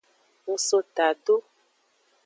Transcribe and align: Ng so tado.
Ng 0.47 0.55
so 0.67 0.77
tado. 0.97 1.35